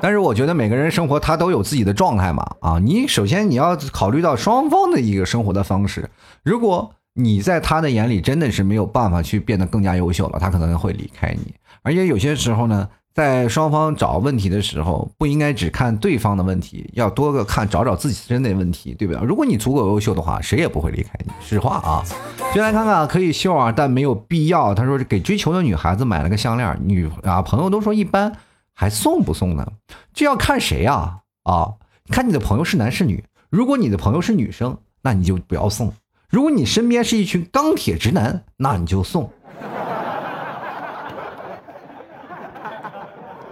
[0.00, 6.08] 但是我觉得每个人生活他都有自己的状态嘛，啊，你首先你要考虑到双方的一个生活的方式。
[6.42, 11.54] 如果你在他的眼里真的是没有办法去变得更加优秀了，他可能会离开你。
[11.82, 12.88] 而且有些时候呢。
[13.16, 19.22] 在双方找问题的时候，不应该只看对方的问题，要多个看找找自己身的问题，对不对？
[19.22, 21.32] 如果你足够优秀的话，谁也不会离开你。
[21.40, 22.04] 实话啊，
[22.52, 24.74] 进来看看可以秀啊，但没有必要。
[24.74, 28.30] 他说给追求的女孩子买了个项链，女啊朋友都说一般，
[28.74, 29.66] 还送不送呢？
[30.12, 31.72] 这要看谁啊啊？
[32.10, 33.24] 看你的朋友是男是女。
[33.48, 35.88] 如果你的朋友是女生，那你就不要送；
[36.28, 39.30] 如果你身边是一群钢铁直男，那你就送。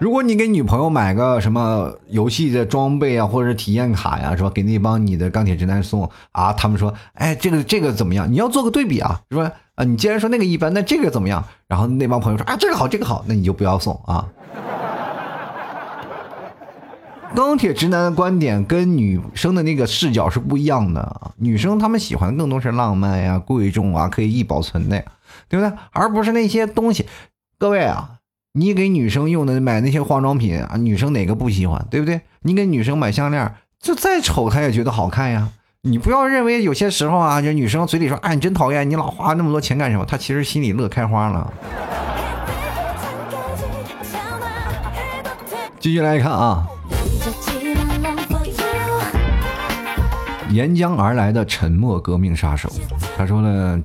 [0.05, 4.51] 如果你给女朋友买个什么游戏的装备啊，或者是体验卡呀，是吧？
[4.51, 8.31] 给那帮你的钢铁直男送啊，他们说，哎，这个这个怎么样？
[8.31, 9.51] 你要做个对比啊，是吧？
[9.77, 11.43] 啊，你既然说那个一般，那这个怎么样？
[11.67, 14.29] 然后那帮朋友说，啊，这个好，这个好，那你就不要送啊。
[17.35, 25.03] 钢铁直男的观点跟女生的那个视角是不一样的啊，女生她们喜欢的更多是浪漫呀、贵重啊、可以易保存的，
[25.49, 25.75] 对不对？
[25.93, 27.07] 而不是那些东西。
[27.59, 28.13] 各位啊。
[28.57, 32.21] 你给女生用的买那些化妆品啊，女生哪个不喜欢，对不对？
[32.43, 35.51] 你给女生买项链，就再丑她也觉得好看呀。
[35.81, 40.05] 你不要认为有些时候啊，就女生嘴里说，哎，你真讨厌，你老花那么多钱干什么？
[40.05, 41.53] 她其实心里乐开花了。
[45.81, 46.64] 继续来看啊，
[50.51, 52.71] 沿江而来的沉默革命杀手，
[53.17, 53.83] 他说呢，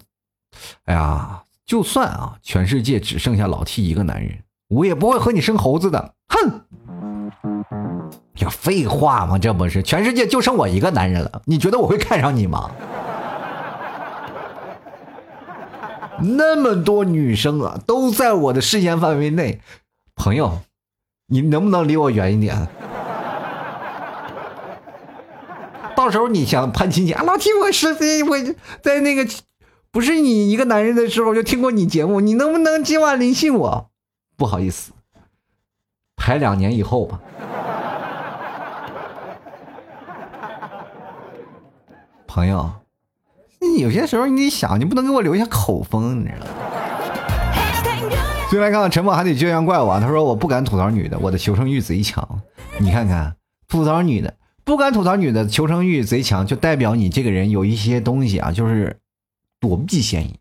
[0.85, 4.37] 哎呀，就算啊，全世界只剩下老 T 一个男人。
[4.69, 6.61] 我也不会和你生猴子的，哼！
[8.35, 9.39] 呀，废话吗？
[9.39, 11.41] 这不是全世界就剩我一个男人了？
[11.45, 12.69] 你觉得我会看上你吗？
[16.21, 19.59] 那么多女生啊，都在我的视线范围内，
[20.15, 20.59] 朋友，
[21.27, 22.67] 你能不能离我远一点？
[25.95, 27.23] 到时候你想攀亲戚啊？
[27.23, 28.37] 老提我是我
[28.83, 29.27] 在那个
[29.91, 33.88] 不是你一个男人的时候就听过你节目，你能不能今晚联系我？
[34.39, 34.93] 不好意思，
[36.15, 37.19] 排两年以后吧。
[42.25, 42.71] 朋友，
[43.59, 46.51] 你有些时候你得想，你不能给我留下口风，你知道吗？
[48.49, 49.99] 进来看看，沉默还得这样怪我。
[49.99, 52.41] 他说我不敢吐槽女的，我的求生欲贼强。
[52.77, 53.35] 你看看，
[53.67, 59.01] 吐槽女的不敢吐槽女的求生欲贼强，就代表你这个人有一些东西啊，就是
[59.59, 60.39] 躲避嫌疑。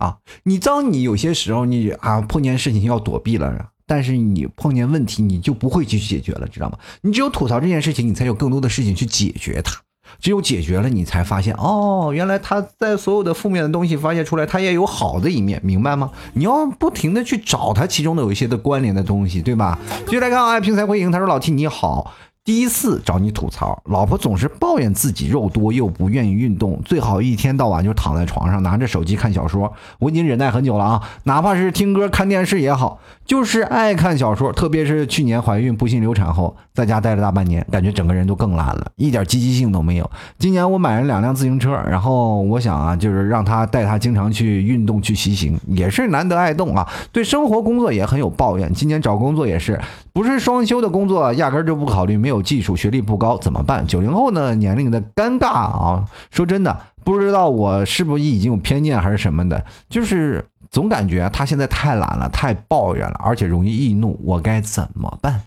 [0.00, 6.78] 啊，你当你有些时候你啊碰见事情要躲避了，但是你碰见问题你就不会去解决了，知道吗？
[7.02, 9.80] 你只有吐槽这件事情，你才有更多的事情去解决它。
[10.18, 16.10] 只有解决了，你才发现哦，原来他在所有的负面的东西发现出来，他也有好的一面，明白吗？
[16.32, 19.78] 你要不停的去找他其中的有一些的关联的东西，对吧？
[20.08, 22.12] 接下来看啊，平财回应，他说老 T 你好。
[22.42, 29.70] 第一次找你吐槽，老婆总是抱怨自己肉多又不愿意运动，最好一天到晚就躺在床上拿着手机看小说。
[29.98, 34.50] 我已经忍耐很久了啊，哪怕是听歌看电视也好，就是爱看小说。
[34.52, 40.10] 特别是去年怀孕不幸流产后，在家待了大半年，感觉整个人都更懒了，一点积极性都没有。
[40.38, 46.88] 今年我买了两辆自行车，然后我想啊，就是让他带他经常去运动去骑行，也是难得爱动啊。
[47.12, 49.78] 对生活工作也很有抱怨，今年找工作也是
[50.14, 52.29] 不是双休的工作，压根就不考虑没。
[52.30, 53.84] 没有技术，学历不高怎么办？
[53.84, 54.54] 九零后呢？
[54.54, 56.04] 年龄的尴尬啊！
[56.30, 64.16] 说真的，不知道我是不是已经有偏见还是什么的，就是总感觉他现在太懒了，太抱怨了，而且容易易怒。
[64.22, 65.40] 我该怎么办？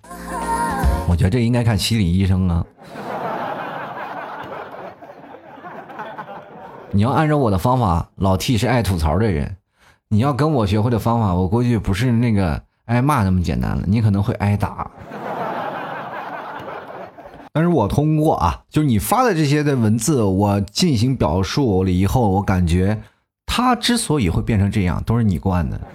[1.08, 2.66] 我觉得这应该看心理医生啊。
[6.92, 9.56] 你要按照我的方法，老 T 是爱吐槽的人，
[10.10, 14.92] 你要跟我学会的方法，我估计不是那个挨骂那么简单了，你可能会挨打。
[17.56, 23.00] 但是我通过啊，就是你发的这些的文字，我进行表述了以后，我感觉
[23.46, 25.80] 他之所以会变成这样，都是你惯的。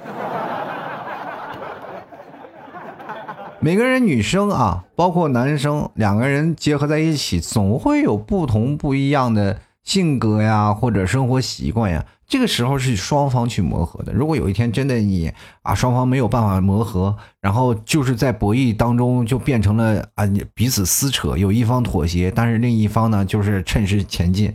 [3.59, 9.59] 每个人，女生啊，包括男生，两个人结合在一起，总会有不同不一样的
[9.89, 12.05] 性格呀，或者生活习惯呀。
[12.27, 14.13] 这个时候是双方去磨合的。
[14.13, 15.33] 如果有一天真的你
[15.63, 24.55] 啊双方没有办法磨合，然后就是在博弈当中就变成了啊彼此撕扯，有一方妥协，但是另一方呢就是趁势前进。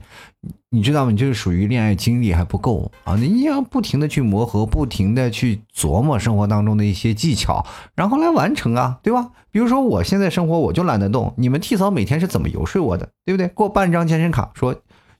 [0.69, 1.11] 你知道吗？
[1.11, 3.15] 你就是属于恋爱经历还不够啊！
[3.15, 7.65] 你要不停的去磨合，不停的去琢磨生活当中的一些技巧，
[7.95, 9.29] 然后来完成啊，对吧？
[9.51, 13.47] 比如说我现在生活我就懒得动，你们替嫂每天是怎么游说我的，对不对？
[13.47, 14.75] 给我办张健身卡，说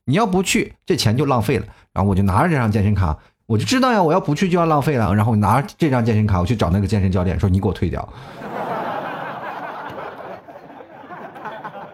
[0.05, 1.65] 你要不去，这钱就浪费了。
[1.93, 5.13] 然后我就拿着这张健身卡，我就知道呀，我要不去就要浪费了。
[5.15, 8.07] 然后我拿着这张健身卡，我去找那个健身教练，说你给我退掉，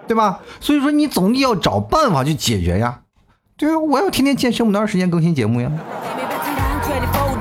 [0.07, 0.39] 对吧？
[0.59, 3.01] 所以说你总要找办法去解决呀。
[3.55, 5.71] 对啊，我要天天健身，我哪有时间更新节目呀？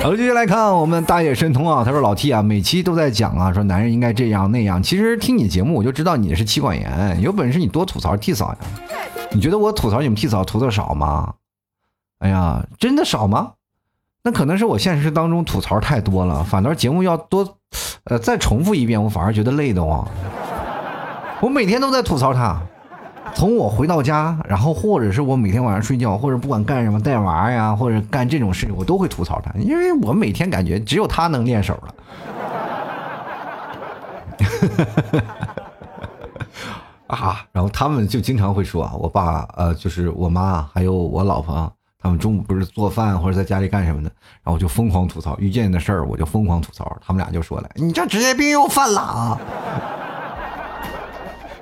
[0.01, 4.81] 好了，继续来看我们大野神通啊，他说老 T 啊，每期都在讲啊，说男人应该这样那样。
[4.81, 8.59] 其实听你节目，我就知道你是妻管严，有本事你多吐槽 T 嫂呀。
[9.33, 11.35] 你觉得我吐槽你们 T 嫂吐的少吗？
[12.21, 13.53] 哎呀，真的少吗？
[14.23, 17.57] 那可能是我现实当中吐槽太多了，反倒节目要多，
[18.05, 20.07] 呃，再重复一遍，我反而觉得累的慌。
[21.41, 22.61] 我每天都在吐槽他，
[23.35, 31.95] 从我回到家，然后或者是我每天晚上睡觉，或者不管干什么带娃呀，或者干这种事情，我都会吐槽他，因为我每天感觉只有他能练手了。
[37.07, 41.73] 啊，然后他们就经常会说啊，我爸，呃，就是我妈，还有我老婆。
[42.01, 44.11] 他们中午不是做饭或者在家里干什么的，
[44.45, 46.97] 然后我就疯狂吐槽遇见的事儿，我就疯狂吐槽。
[47.05, 49.41] 他们俩就说了：“你这职业病又犯了啊！”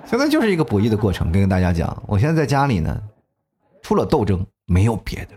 [0.07, 2.97] 现在就是一个博弈的过程，跟大家讲，我现在在家里呢，
[3.83, 5.33] 除了斗争没有别的。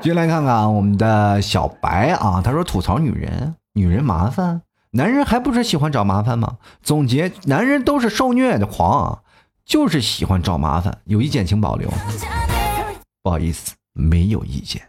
[0.00, 4.62] 接来看看我们的小白啊，他说吐槽女人，女人麻烦，
[4.92, 6.58] 男人还不是喜欢找麻烦吗？
[6.82, 9.22] 总结：男人都是受虐的狂。
[9.64, 11.90] 就是喜欢找麻烦，有意见请保留。
[13.24, 14.80] 不好意思，没有意见。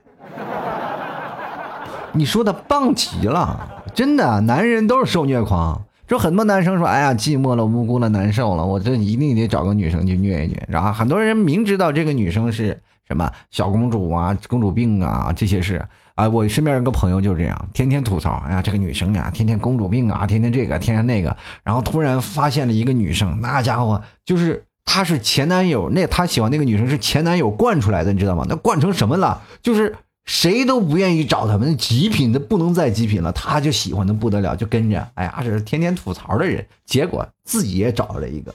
[2.11, 5.83] 你说的棒极了，真的，男人都是受虐狂。
[6.07, 15.85] 就很多男生说：“哎呀，寂寞了，无辜了，难受了，我这一定得找个女生去虐一虐。”然后很多人明知道这个女生是什么小公主啊、公主病啊这些事
[16.15, 24.63] 啊，我身边有个朋友就是这样，天天吐槽：“哎呀，这个女生呀，天天公主病啊，天天这个，天天那个。”然后突然发现了一个女生，那家伙就是。
[24.89, 28.45] 她是前男友，那她喜欢那个女生是前男友惯出来的，你知道吗？
[28.47, 29.41] 那惯成什么了？
[29.61, 29.93] 就是
[30.27, 35.07] 谁都不愿意找他们，极品的不能再极品了，他就喜欢的不得了，就跟着。
[35.15, 38.53] 哎呀，这是天天吐槽的人，结果自己也找了一个。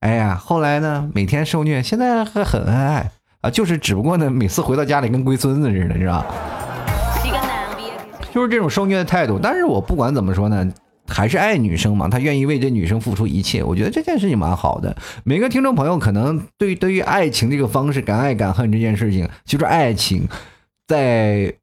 [0.00, 3.10] 哎呀，后来呢，每天受虐，现在还很恩爱
[3.40, 6.24] 啊，就是只不过呢，每次回到家里跟龟孙子似的，是吧？
[8.32, 9.40] 就是这种受虐的态度。
[9.42, 10.70] 但是我不管怎么说呢。
[11.08, 14.96] 还是爱女生嘛，他愿意为这女生付出一切，我觉得这件事情蛮好的。
[15.22, 20.26] 每个听众朋友可能对对于爱情这个方式敢爱敢恨这件事情，就是爱情，
[20.86, 21.54] 在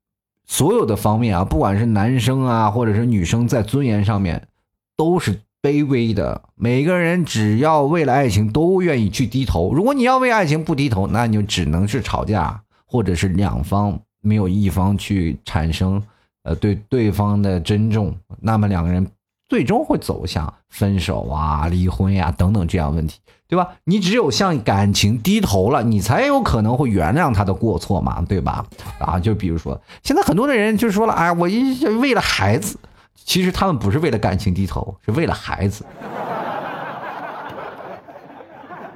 [0.45, 4.47] 所有的方面啊，不管是男生啊，或者是女生，在尊严上面
[4.95, 6.41] 都是卑微的。
[6.55, 16.03] 每个人只要为了爱情都愿意去低头，如果你要为爱情不低头，那你就只能是吵架，或者是两方没有一方去产生
[16.43, 19.07] 呃对对方的尊重，那么两个人。
[19.53, 23.69] 最终会走向分手啊、离婚呀等等这样问题，对吧？
[23.83, 28.65] 你只有向感情低头了，你才有可能会原谅他的过错嘛，对吧？
[28.97, 32.79] 啊，就比如说现在很多的人就说了，哎，我一为了孩子，
[33.13, 35.85] 其实他们不是为了感情低头，是为了孩子。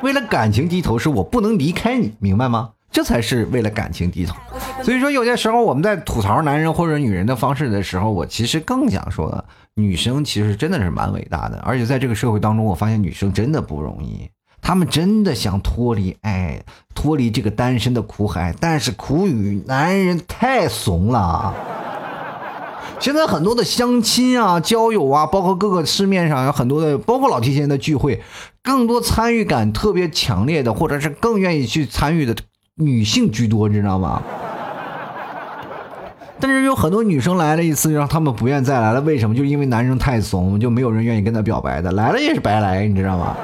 [0.02, 2.72] 为了感情低头，是我不能离开你，明白吗？
[2.90, 4.36] 这才是为了感情低头。
[4.82, 9.46] 所以说，有些时候我们在吐槽男人或者女人的方式的时候，我其实更想说。
[9.80, 14.28] 女生其实真的是蛮伟大的，而且在这个社会当中，我发现女生真的不容易。
[14.60, 16.60] 她们真的想脱离爱，
[16.96, 21.54] 脱离这个单身的苦海，但是苦于男人太怂了。
[23.00, 28.24] 现在很多的相亲啊、交友啊，包括各个市面上有很多的，包括老提前的聚会，
[28.64, 32.36] 更多参与感特别强烈的，或者是更愿意去参与的
[32.78, 34.24] 女性居多，你知道吗？
[36.40, 39.02] 但是有很多女生来了一次，就让他们不愿再来了。
[39.02, 39.36] 为什么？
[39.36, 41.92] 就因为男生太怂，就没有人愿意跟他表白的。
[41.92, 43.36] 来了也是白来，你知道吗？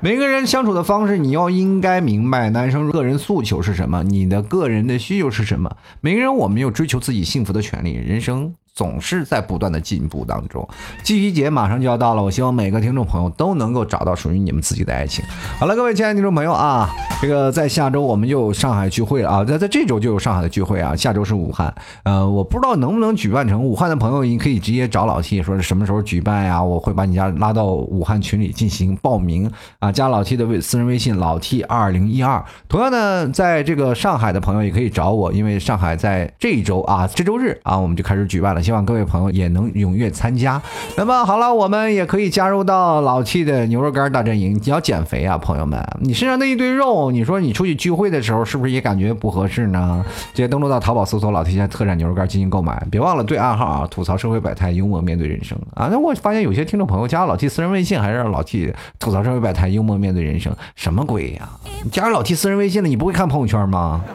[0.00, 5.74] 每个人相处的方式，你要应该明白，男生个人诉求是什么，你的个人的需求是什么。
[6.02, 10.68] 每个人我们有追求自己幸福的权利，人生总是在不断的进步当中。
[11.02, 15.24] 七夕节马上就要到了，我希望每个听众朋友都能够找到属于你们自己的爱情。
[15.58, 21.72] 好了，各位亲爱的听众朋友啊，这个在下周我们就有上海聚会了啊，在在这周就有上海的聚会啊，下周是武汉，
[22.02, 23.62] 呃，我不知道能不能举办成。
[23.62, 26.62] 武汉的朋友，你可以直接找老 T，说是什么时候举办呀？
[26.62, 32.44] 我会把你家拉到武汉群里进行报名啊，加老 T 的微私人微信老 T 二零一二。
[32.68, 40.60] 同样呢，在这个上海的朋友也可以找我，因为上海在这一周啊，这周日啊，我们就开始举办了，希望各位朋友也能踊跃参加。
[40.96, 44.58] 那么好了，我们也可以加入到老 T 的牛肉干大阵营。
[44.64, 50.02] 你要减肥啊，朋友们，你身上那一堆肉，你说你出去聚会的时候是不是也感觉不合适呢？
[50.32, 55.88] 直接登录到淘宝搜索老 T 家特产牛肉干进行购买，别忘了对暗号啊，吐槽社会百态，幽默面对人生啊。
[55.90, 61.48] 那我发现有些听众朋友加老 T 私人微信，还是老 T 吐槽社会百态，幽默面对人生，什么鬼呀？
[61.82, 64.02] 你加老 T 私人微信了，你不会看朋友圈吗？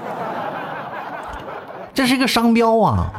[1.94, 3.12] 这是一个商标啊，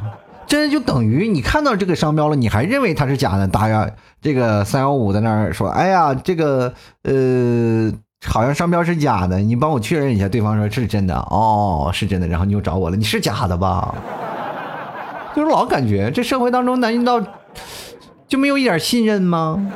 [0.51, 3.46] 这就等于你看到这个商标了，你还认为它是假的。
[3.46, 3.88] 大家
[4.20, 6.74] 这个三幺五在那儿说，哎呀，这个
[7.05, 7.92] 呃，
[8.26, 10.28] 好像商标是假的，你帮我确认一下。
[10.28, 13.94] 对方说是真的，哦，是真的，然后你又找我了，你是假的吧？
[15.36, 17.22] 就是老感觉这社会当中，难道
[18.26, 19.70] 就没有一点信任吗？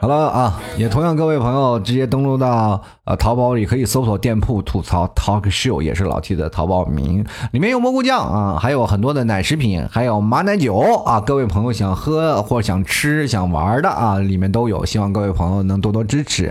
[0.00, 2.80] 好了啊，也同样各位朋友直接登录到。
[3.04, 11.20] 呃，淘宝里可以搜索店铺吐槽 talk show，也是老 T 的淘宝名，里面有蘑菇酱啊，还有很多的奶食品，还有马奶酒啊。
[11.20, 14.86] 各位朋友想喝或想吃、想玩的啊，里面都有。
[14.86, 16.44] 希望各位朋友能多多支持。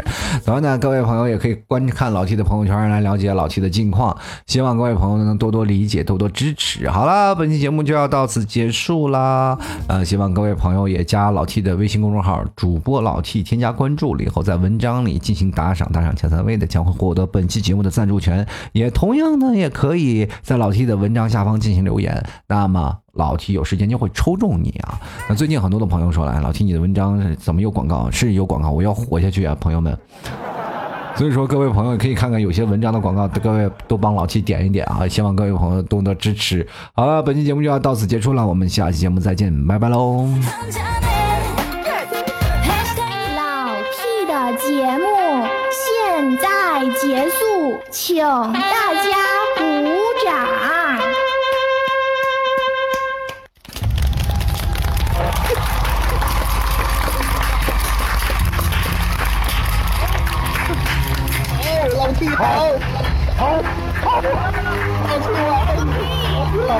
[0.45, 4.15] 然后呢，各位朋友也可以观看老 T 的朋友圈来了解老 T 的近况。
[4.45, 6.87] 希望各位朋友能多多理解、多多支持。
[6.87, 9.57] 好了，本期节目就要到此结束啦。
[9.87, 16.42] 呃，希望各位朋友也加老 T 的微信公众号主播老 T，添加关注了以后，在文章里进行打赏，打赏前三。
[16.43, 22.23] 位的将会获得本期节目的赞助权，也同样呢，也可以在老 T 的文章下方进行留言。
[22.47, 24.99] 那么老 T 有时间就会抽中你啊！
[25.29, 28.09] 那最近很多的朋友说了，老 T 你的文章怎么有广告？
[28.11, 29.97] 是有广告，我要活下去啊，朋友们。
[31.15, 35.07] 所以说，各位朋友可以看看有些文章的广告，各位都帮老 T 点一点啊！
[35.07, 36.67] 希望各位朋友多多支持。
[36.95, 40.27] 好了，本期节目就要到此结束了，我们下期节目再见，拜拜喽！
[47.91, 48.17] 请
[48.53, 48.59] 大
[48.93, 49.09] 家
[49.57, 49.61] 鼓
[50.23, 50.29] 掌。
[61.55, 62.41] 好，老弟好，
[63.37, 63.41] 好，
[64.03, 66.71] 好，老弟好。